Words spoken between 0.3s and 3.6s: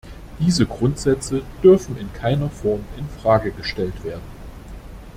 Diese Grundsätze dürfen in keiner Form in Frage